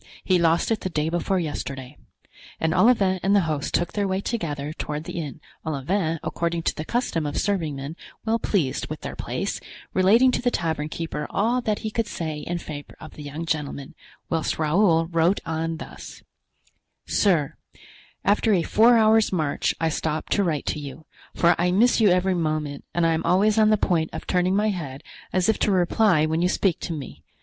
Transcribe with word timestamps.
he 0.23 0.39
lost 0.39 0.71
it 0.71 0.79
the 0.81 0.89
day 0.89 1.09
before 1.09 1.37
yesterday." 1.37 1.95
And 2.59 2.73
Olivain 2.73 3.19
and 3.21 3.35
the 3.35 3.41
host 3.41 3.75
took 3.75 3.93
their 3.93 4.07
way 4.07 4.19
together 4.19 4.73
toward 4.73 5.03
the 5.03 5.19
inn, 5.19 5.39
Olivain, 5.63 6.17
according 6.23 6.63
to 6.63 6.75
the 6.75 6.83
custom 6.83 7.27
of 7.27 7.37
serving 7.37 7.75
men 7.75 7.95
well 8.25 8.39
pleased 8.39 8.87
with 8.87 9.01
their 9.01 9.15
place, 9.15 9.59
relating 9.93 10.31
to 10.31 10.41
the 10.41 10.49
tavern 10.49 10.89
keeper 10.89 11.27
all 11.29 11.61
that 11.61 11.79
he 11.85 11.91
could 11.91 12.07
say 12.07 12.39
in 12.39 12.57
favor 12.57 12.95
of 12.99 13.13
the 13.13 13.21
young 13.21 13.45
gentleman; 13.45 13.93
whilst 14.27 14.57
Raoul 14.57 15.05
wrote 15.05 15.39
on 15.45 15.77
thus: 15.77 16.23
"Sir,—After 17.05 18.55
a 18.55 18.63
four 18.63 18.97
hours' 18.97 19.31
march 19.31 19.75
I 19.79 19.89
stop 19.89 20.29
to 20.29 20.43
write 20.43 20.65
to 20.65 20.79
you, 20.79 21.05
for 21.35 21.53
I 21.59 21.69
miss 21.69 22.01
you 22.01 22.09
every 22.09 22.33
moment, 22.33 22.85
and 22.95 23.05
I 23.05 23.13
am 23.13 23.21
always 23.23 23.59
on 23.59 23.69
the 23.69 23.77
point 23.77 24.09
of 24.13 24.25
turning 24.25 24.55
my 24.55 24.69
head 24.69 25.03
as 25.31 25.47
if 25.47 25.59
to 25.59 25.71
reply 25.71 26.25
when 26.25 26.41
you 26.41 26.49
speak 26.49 26.79
to 26.79 26.91
me. 26.93 27.21